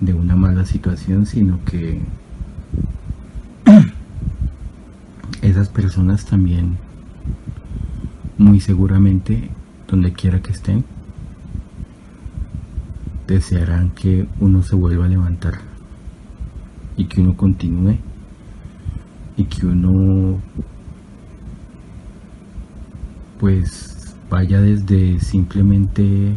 [0.00, 2.00] de una mala situación, sino que
[5.42, 6.76] esas personas también,
[8.38, 9.50] muy seguramente,
[9.88, 10.84] donde quiera que estén,
[13.26, 15.54] desearán que uno se vuelva a levantar
[16.96, 17.96] y que uno continúe
[19.36, 20.38] y que uno
[23.40, 26.34] pues vaya desde simplemente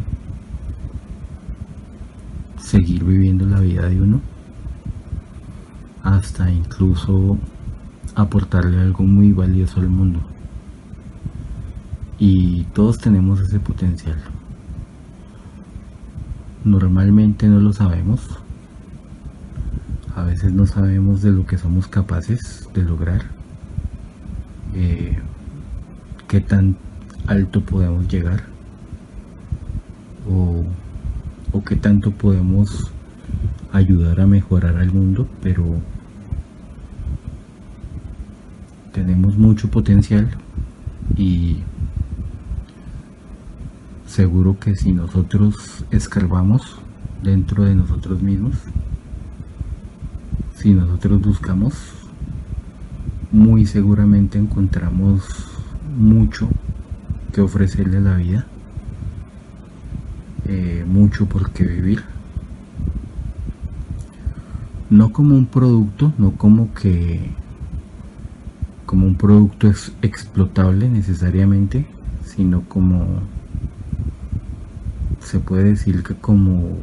[2.68, 4.20] seguir viviendo la vida de uno
[6.02, 7.38] hasta incluso
[8.14, 10.20] aportarle algo muy valioso al mundo.
[12.18, 14.18] Y todos tenemos ese potencial.
[16.64, 18.20] Normalmente no lo sabemos.
[20.14, 23.22] A veces no sabemos de lo que somos capaces de lograr,
[24.74, 25.18] eh,
[26.26, 26.76] qué tan
[27.26, 28.42] alto podemos llegar
[30.28, 30.64] o,
[31.52, 32.90] o qué tanto podemos
[33.72, 35.64] ayudar a mejorar al mundo, pero
[38.92, 40.28] tenemos mucho potencial
[41.16, 41.58] y
[44.06, 46.76] seguro que si nosotros escarbamos
[47.22, 48.54] dentro de nosotros mismos,
[50.56, 51.74] si nosotros buscamos,
[53.30, 55.22] muy seguramente encontramos
[55.96, 56.48] mucho
[57.32, 58.46] que ofrecerle a la vida,
[60.48, 62.02] eh, mucho por qué vivir.
[64.90, 67.20] No como un producto, no como que
[68.86, 71.84] como un producto es explotable necesariamente,
[72.24, 73.20] sino como
[75.20, 76.78] se puede decir que como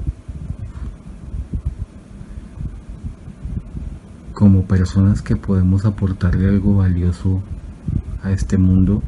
[4.35, 7.41] como personas que podemos aportarle algo valioso
[8.21, 9.01] a este mundo,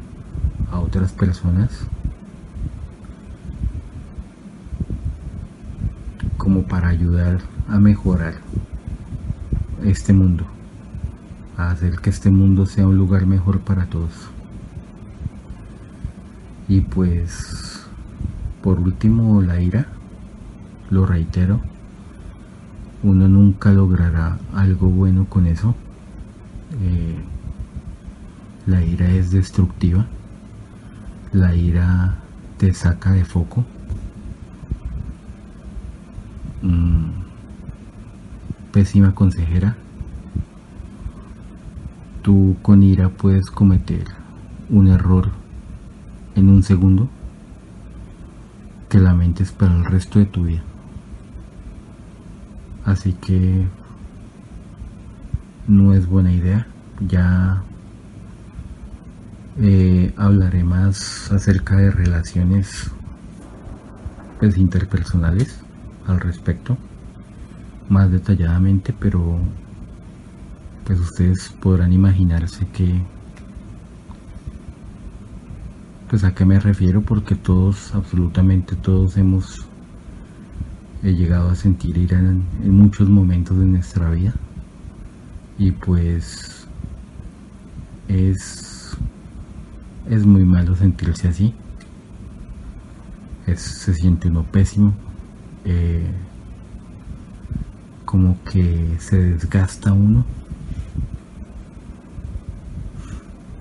[0.72, 1.70] a otras personas,
[6.36, 8.34] como para ayudar a mejorar
[9.84, 10.44] este mundo,
[11.56, 14.12] a hacer que este mundo sea un lugar mejor para todos.
[16.68, 17.86] Y pues,
[18.62, 19.86] por último, la ira,
[20.90, 21.60] lo reitero,
[23.02, 25.74] uno nunca logrará algo bueno con eso.
[26.82, 27.16] Eh,
[28.66, 30.06] la ira es destructiva.
[31.32, 32.16] La ira
[32.58, 33.64] te saca de foco.
[36.62, 37.10] Mm,
[38.72, 39.76] pésima consejera.
[42.22, 44.04] Tú con ira puedes cometer
[44.68, 45.30] un error
[46.34, 47.08] en un segundo
[48.88, 50.62] que lamentes para el resto de tu vida.
[52.84, 53.66] Así que
[55.68, 56.66] no es buena idea.
[57.06, 57.62] Ya
[59.60, 62.90] eh, hablaré más acerca de relaciones
[64.40, 65.67] pues, interpersonales
[66.08, 66.76] al respecto,
[67.88, 69.38] más detalladamente, pero
[70.84, 73.02] pues ustedes podrán imaginarse que
[76.08, 79.66] pues a qué me refiero porque todos, absolutamente todos hemos
[81.02, 84.34] he llegado a sentir ira en, muchos momentos de nuestra vida.
[85.58, 86.66] Y pues
[88.08, 88.96] es
[90.08, 91.54] es muy malo sentirse así.
[93.54, 94.92] Se siente uno pésimo,
[95.70, 96.02] eh,
[98.06, 100.24] como que se desgasta uno,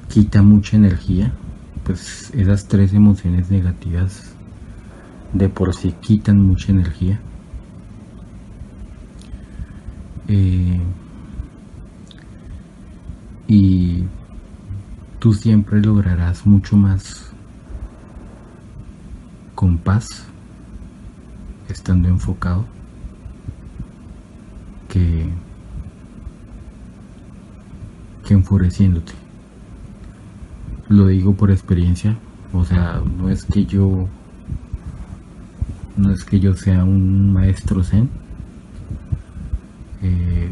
[0.08, 1.34] quita mucha energía,
[1.84, 4.32] pues esas tres emociones negativas
[5.34, 7.20] de por sí quitan mucha energía.
[10.30, 10.80] Eh,
[13.50, 14.06] y
[15.20, 17.34] tú siempre lograrás mucho más
[19.56, 20.26] con paz,
[21.70, 22.66] estando enfocado,
[24.90, 25.30] que,
[28.26, 29.14] que enfureciéndote.
[30.90, 32.18] Lo digo por experiencia,
[32.54, 34.08] o sea, no es que yo
[35.98, 38.10] no es que yo sea un maestro zen.
[40.04, 40.52] Eh,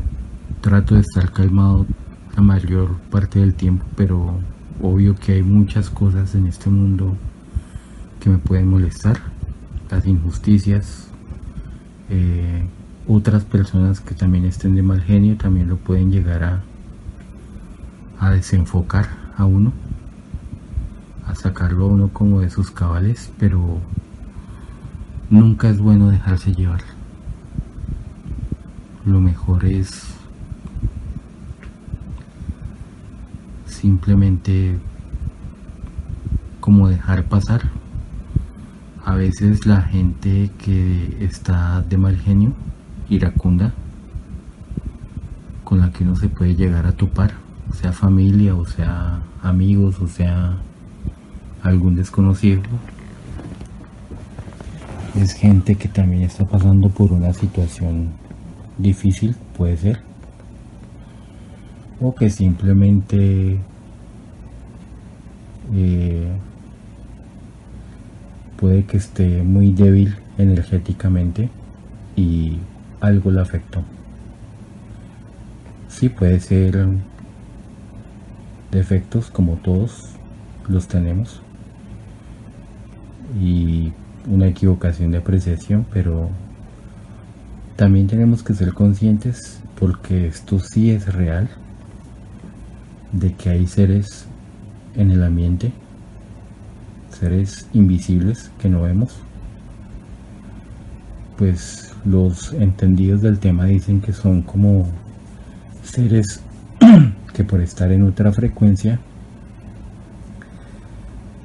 [0.60, 1.86] trato de estar calmado
[2.36, 4.40] la mayor parte del tiempo, pero
[4.82, 7.16] obvio que hay muchas cosas en este mundo
[8.20, 9.20] que me pueden molestar,
[9.90, 11.08] las injusticias,
[12.10, 12.66] eh,
[13.08, 16.64] otras personas que también estén de mal genio también lo pueden llegar a,
[18.20, 19.08] a desenfocar
[19.38, 19.74] a uno,
[21.28, 23.80] a sacarlo a uno como de sus cabales, pero
[25.30, 26.82] nunca es bueno dejarse llevar.
[29.06, 30.16] Lo mejor es
[33.68, 34.80] simplemente
[36.60, 37.70] como dejar pasar.
[39.06, 42.54] A veces la gente que está de mal genio,
[43.08, 43.72] iracunda,
[45.64, 47.34] con la que uno se puede llegar a topar,
[47.72, 50.58] sea familia o sea amigos o sea
[51.62, 52.62] algún desconocido,
[55.16, 58.10] es gente que también está pasando por una situación
[58.80, 60.00] difícil, puede ser,
[62.02, 63.60] o que simplemente
[65.74, 66.32] eh,
[68.58, 71.50] puede que esté muy débil energéticamente
[72.16, 72.60] y
[73.02, 73.84] algo le afectó.
[75.88, 76.88] Sí, puede ser
[78.72, 80.12] defectos como todos
[80.68, 81.42] los tenemos
[83.40, 83.94] y
[84.28, 86.30] una equivocación de apreciación, pero
[87.76, 91.50] también tenemos que ser conscientes porque esto sí es real
[93.12, 94.26] de que hay seres
[94.96, 95.72] en el ambiente,
[97.16, 99.16] seres invisibles que no vemos,
[101.38, 104.88] pues los entendidos del tema dicen que son como
[105.84, 106.42] seres
[107.34, 109.00] que por estar en otra frecuencia,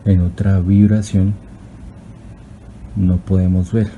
[0.04, 1.34] en otra vibración,
[2.96, 3.88] no podemos ver.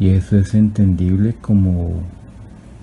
[0.00, 2.02] Y eso es entendible como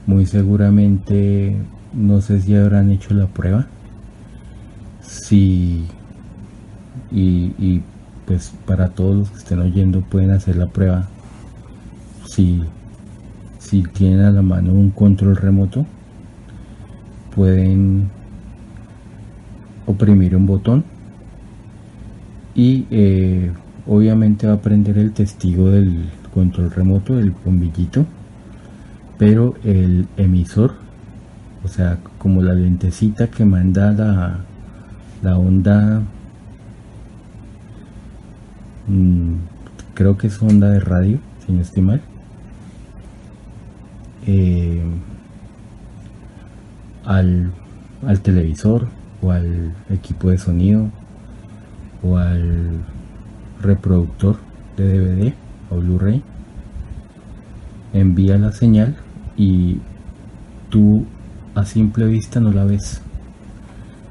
[0.08, 1.58] muy seguramente,
[1.94, 3.68] no sé si habrán hecho la prueba,
[5.02, 5.88] si
[7.12, 7.82] y,
[8.26, 11.10] pues para todos los que estén oyendo pueden hacer la prueba.
[12.26, 12.62] Si
[13.72, 15.86] si tienen a la mano un control remoto
[17.34, 18.10] pueden
[19.86, 20.84] oprimir un botón
[22.56, 23.52] y eh,
[23.88, 28.06] obviamente va a prender el testigo del control remoto del bombillito
[29.18, 30.74] pero el emisor
[31.64, 34.40] o sea como la lentecita que manda la,
[35.22, 36.02] la onda
[38.88, 39.34] mm,
[39.94, 42.02] creo que es onda de radio si no estoy mal.
[44.28, 44.84] Eh,
[47.06, 47.52] al,
[48.06, 48.88] al televisor
[49.22, 50.90] o al equipo de sonido
[52.04, 52.82] o al
[53.62, 54.38] reproductor
[54.78, 55.34] de DVD
[55.70, 56.24] o Blu-ray.
[57.94, 58.96] Envía la señal
[59.38, 59.80] y
[60.70, 61.06] tú
[61.56, 63.02] a simple vista no la ves.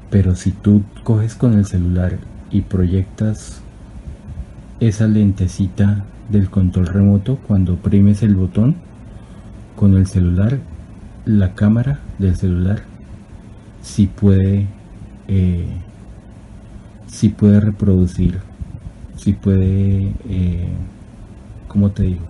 [0.09, 2.17] Pero si tú coges con el celular
[2.51, 3.60] y proyectas
[4.81, 8.75] esa lentecita del control remoto cuando oprimes el botón
[9.75, 10.57] con el celular
[11.23, 12.81] la cámara del celular
[13.83, 14.65] si puede
[15.27, 15.67] eh,
[17.05, 18.39] si puede reproducir
[19.17, 20.69] si puede eh,
[21.67, 22.25] como te digo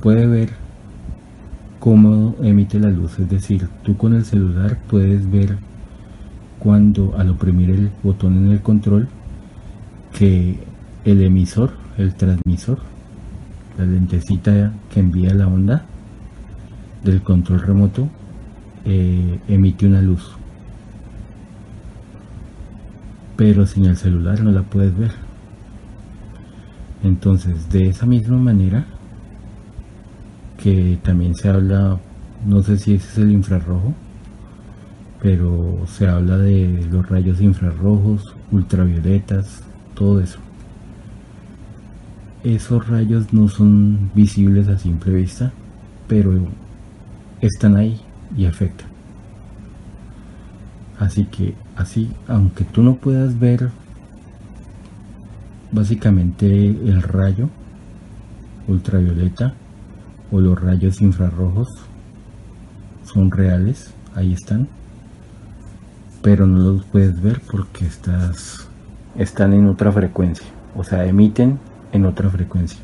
[0.00, 0.48] puede ver
[1.80, 5.58] cómo emite la luz es decir tú con el celular puedes ver
[6.58, 9.06] cuando al oprimir el botón en el control
[10.18, 10.67] que
[11.10, 12.78] el emisor, el transmisor,
[13.78, 15.84] la lentecita que envía la onda
[17.02, 18.08] del control remoto
[18.84, 20.32] eh, emite una luz
[23.36, 25.12] pero sin el celular no la puedes ver
[27.04, 28.84] entonces de esa misma manera
[30.60, 31.98] que también se habla
[32.44, 33.94] no sé si ese es el infrarrojo
[35.22, 39.62] pero se habla de los rayos infrarrojos, ultravioletas,
[39.94, 40.38] todo eso.
[42.44, 45.52] Esos rayos no son visibles a simple vista,
[46.06, 46.32] pero
[47.40, 48.00] están ahí
[48.36, 48.88] y afectan.
[50.98, 53.70] Así que así, aunque tú no puedas ver
[55.70, 57.48] básicamente el rayo
[58.66, 59.54] ultravioleta
[60.30, 61.68] o los rayos infrarrojos
[63.04, 64.68] son reales, ahí están,
[66.22, 68.68] pero no los puedes ver porque estás,
[69.16, 71.58] están en otra frecuencia, o sea, emiten
[71.92, 72.80] en otra frecuencia.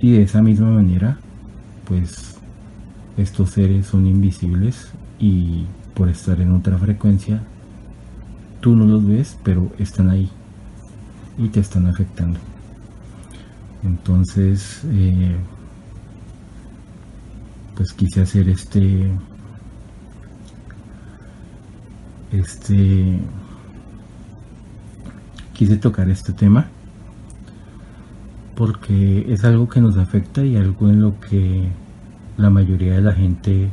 [0.00, 1.18] Y de esa misma manera,
[1.86, 2.36] pues
[3.16, 7.42] estos seres son invisibles y por estar en otra frecuencia,
[8.60, 10.30] tú no los ves, pero están ahí
[11.38, 12.40] y te están afectando.
[13.84, 15.36] Entonces, eh,
[17.76, 19.10] pues quise hacer este,
[22.32, 23.20] este,
[25.52, 26.66] quise tocar este tema
[28.56, 31.68] porque es algo que nos afecta y algo en lo que
[32.36, 33.68] la mayoría de la gente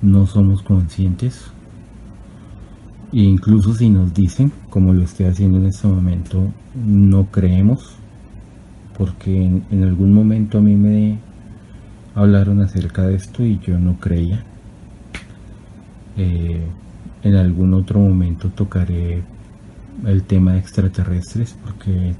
[0.00, 1.50] no somos conscientes.
[3.12, 7.96] E incluso si nos dicen como lo estoy haciendo en este momento no creemos
[8.96, 11.18] porque en, algún momento a mí me
[12.14, 14.44] hablaron acerca de esto y yo no creía.
[16.16, 16.62] Eh,
[17.22, 19.22] en algún otro momento tocaré
[20.04, 22.14] el tema de extraterrestres porque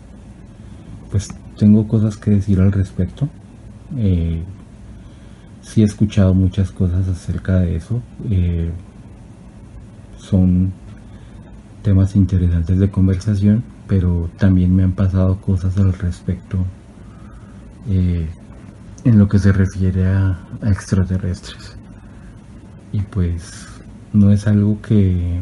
[1.11, 1.29] pues
[1.59, 3.29] tengo cosas que decir al respecto.
[3.97, 4.43] Eh,
[5.63, 8.03] sí he escuchado muchas cosas acerca de eso.
[8.31, 8.71] Eh,
[10.19, 10.73] son
[11.83, 16.59] temas interesantes de conversación, pero también me han pasado cosas al respecto
[17.89, 18.29] eh,
[19.05, 21.77] en lo que se refiere a, extraterrestres.
[22.93, 23.67] Y pues
[24.13, 25.41] no es algo que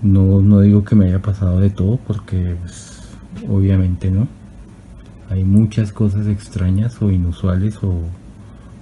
[0.00, 2.56] no, no digo que me haya pasado de todo porque
[3.48, 4.28] obviamente no.
[5.30, 8.02] Hay muchas cosas extrañas o inusuales o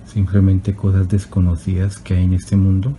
[0.05, 2.97] simplemente cosas desconocidas que hay en este mundo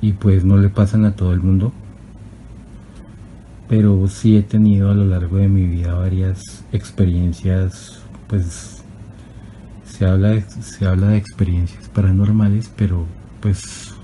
[0.00, 1.72] y pues no le pasan a todo el mundo.
[3.68, 8.82] Pero sí he tenido a lo largo de mi vida varias experiencias, pues
[9.84, 13.04] se habla de, se habla de experiencias paranormales, pero
[13.40, 13.94] pues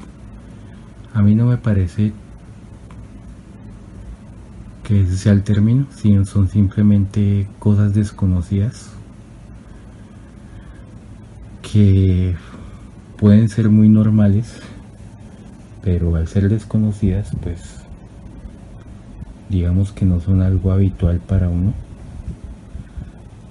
[1.14, 2.12] a mí no me parece
[4.87, 8.93] que sea el término, si son simplemente cosas desconocidas
[11.61, 12.37] que
[13.16, 14.61] pueden ser muy normales,
[15.82, 17.80] pero al ser desconocidas, pues
[19.49, 21.74] digamos que no son algo habitual para uno.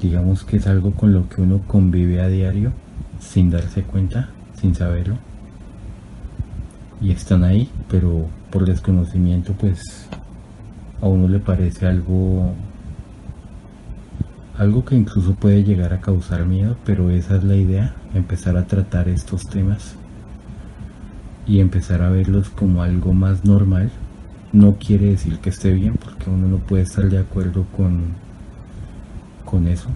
[0.02, 2.72] Digamos que es algo con lo que uno convive a diario
[3.20, 4.30] sin darse cuenta,
[4.62, 5.18] sin saberlo.
[7.02, 10.08] Y están ahí, pero por desconocimiento pues
[11.06, 12.52] a uno le parece algo
[14.58, 18.66] algo que incluso puede llegar a causar miedo, pero esa es la idea, empezar a
[18.66, 19.96] tratar estos temas
[21.46, 23.92] y empezar a verlos como algo más normal.
[24.52, 28.14] No quiere decir que esté bien, porque uno no puede estar de acuerdo con,
[29.44, 29.90] con eso.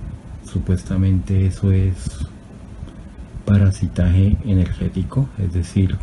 [0.44, 2.28] Supuestamente eso es
[3.46, 5.96] parasitaje energético, es decir,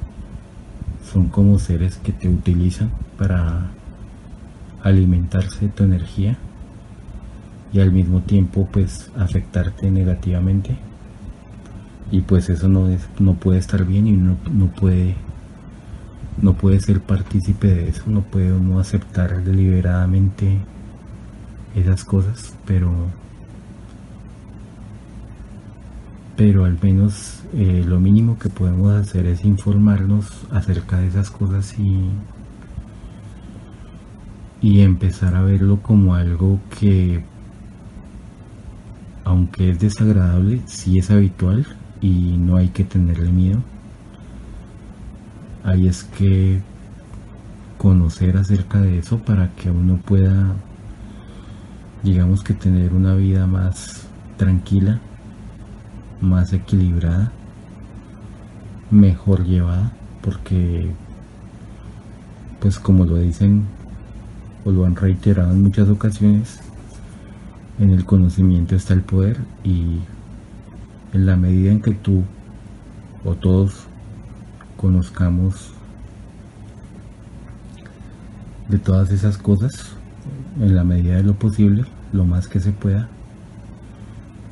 [1.12, 3.70] son como seres que te utilizan para
[4.86, 6.36] alimentarse tu energía
[7.72, 10.76] y al mismo tiempo pues afectarte negativamente.
[12.10, 15.16] Y pues eso no es no puede estar bien y no, no puede
[16.40, 18.04] no puede ser partícipe de eso.
[18.06, 20.58] No puede uno aceptar deliberadamente
[21.74, 22.92] esas cosas pero
[26.36, 31.78] pero al menos eh, lo mínimo que podemos hacer es informarnos acerca de esas cosas
[31.78, 32.10] y
[34.66, 37.22] y empezar a verlo como algo que,
[39.22, 41.64] aunque es desagradable, sí es habitual
[42.00, 43.62] y no hay que tenerle miedo.
[45.62, 46.62] Ahí es que
[47.78, 50.56] conocer acerca de eso para que uno pueda,
[52.02, 54.98] digamos que tener una vida más tranquila,
[56.20, 57.30] más equilibrada,
[58.90, 59.92] mejor llevada,
[60.22, 60.90] porque
[62.58, 63.75] pues como lo dicen
[64.66, 66.58] o lo han reiterado en muchas ocasiones,
[67.78, 70.00] en el conocimiento está el poder y
[71.12, 72.24] en la medida en que tú
[73.24, 73.84] o todos
[74.76, 75.72] conozcamos
[78.68, 79.92] de todas esas cosas,
[80.60, 83.08] en la medida de lo posible, lo más que se pueda,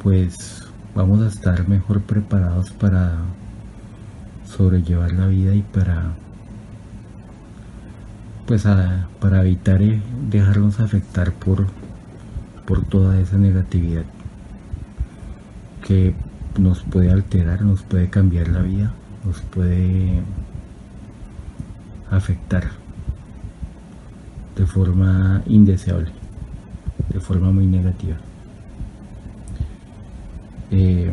[0.01, 0.63] pues
[0.95, 3.17] vamos a estar mejor preparados para
[4.47, 6.13] sobrellevar la vida y para
[8.47, 8.67] pues
[9.21, 11.67] para evitar eh, dejarnos afectar por
[12.67, 14.05] por toda esa negatividad
[15.87, 16.15] que
[16.59, 18.93] nos puede alterar, nos puede cambiar la vida,
[19.25, 20.23] nos puede
[22.11, 22.71] afectar
[24.57, 26.11] de forma indeseable,
[27.13, 28.17] de forma muy negativa.
[30.71, 31.13] Eh,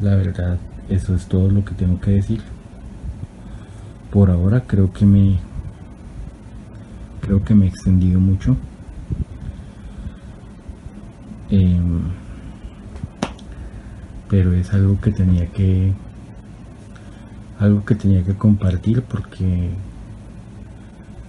[0.00, 2.42] la verdad, eso es todo lo que tengo que decir.
[4.10, 5.38] Por ahora creo que me
[7.30, 8.56] creo que me he extendido mucho.
[11.48, 12.00] Em,
[14.28, 15.92] pero es algo que tenía que
[17.60, 19.70] algo que tenía que compartir porque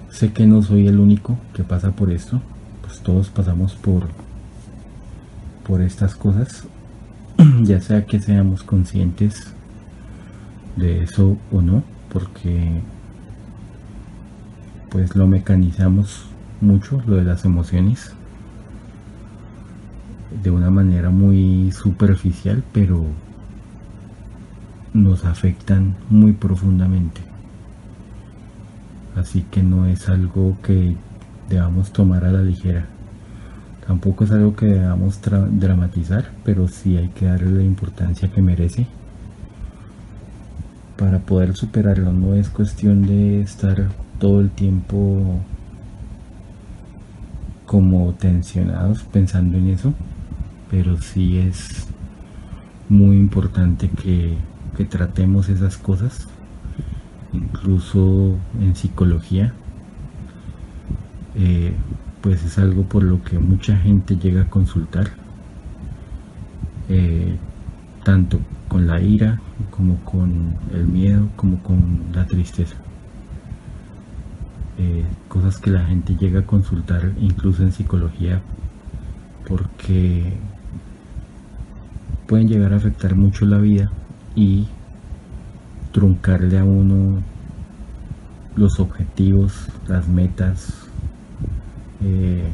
[0.10, 2.41] sé que no soy el único que pasa por esto
[2.82, 4.08] pues todos pasamos por
[5.68, 6.64] por estas cosas
[7.64, 9.54] ya sea que seamos conscientes
[10.78, 12.82] de eso o no porque
[14.91, 16.25] pues lo mecanizamos
[16.59, 18.11] mucho lo de las emociones
[20.43, 23.05] de una manera muy superficial, pero
[24.93, 27.21] nos afectan muy profundamente.
[29.15, 30.95] Así que no es algo que
[31.49, 32.85] debamos tomar a la ligera.
[33.87, 35.19] Tampoco es algo que debamos
[35.51, 38.87] dramatizar, pero sí hay que darle la importancia que merece
[40.97, 42.11] para poder superarlo.
[42.11, 43.87] No es cuestión de estar
[44.22, 45.41] todo el tiempo
[47.65, 49.95] como tensionados pensando en eso,
[50.69, 51.88] pero sí es
[52.88, 54.38] muy importante que,
[54.89, 56.28] tratemos esas cosas,
[57.34, 59.53] incluso en psicología,
[61.36, 61.74] eh,
[62.22, 65.11] pues es algo por lo que mucha gente llega a consultar,
[66.89, 67.38] eh,
[68.03, 72.76] tanto con la ira como con el miedo, como con la tristeza.
[74.84, 78.41] Eh, cosas que la gente llega a consultar incluso en psicología
[79.47, 80.34] porque
[82.27, 83.91] pueden llegar a afectar mucho la vida
[84.34, 84.67] y
[85.91, 87.21] truncarle a uno
[88.55, 90.73] los objetivos, las metas,
[92.01, 92.51] eh,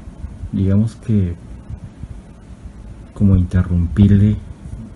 [0.52, 1.34] digamos que
[3.14, 4.36] como interrumpirle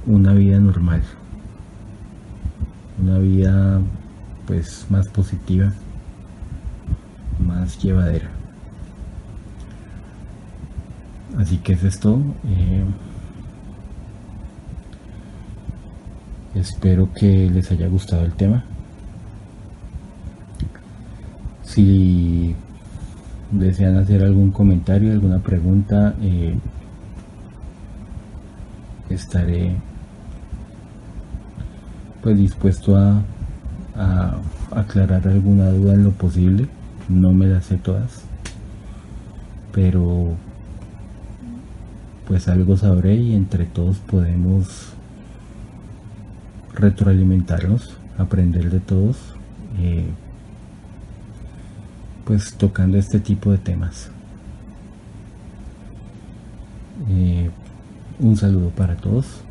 [0.05, 1.01] una vida normal,
[3.01, 3.79] una vida
[4.47, 5.71] pues más positiva,
[7.39, 8.29] más llevadera.
[11.37, 12.19] Así que es esto.
[12.45, 12.83] Eh,
[16.55, 18.63] Espero que les haya gustado el tema.
[21.63, 22.53] Si
[23.51, 26.57] desean hacer algún comentario, alguna pregunta, eh,
[29.09, 29.77] estaré
[32.21, 33.21] pues dispuesto a,
[33.95, 34.35] a,
[34.71, 36.67] aclarar alguna duda en lo posible.
[37.09, 38.23] No me las sé todas,
[39.73, 40.35] pero
[42.27, 44.93] pues algo sabré y entre todos podemos
[46.73, 49.17] retroalimentarnos, aprender de todos,
[49.79, 50.05] eh,
[52.25, 54.09] pues tocando este tipo de temas.
[57.09, 57.49] Eh,
[58.19, 59.41] un saludo para todos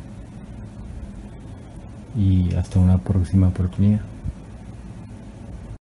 [2.17, 4.10] y hasta una próxima oportunidad.